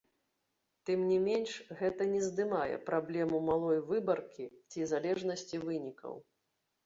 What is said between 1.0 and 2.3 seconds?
не менш, гэта не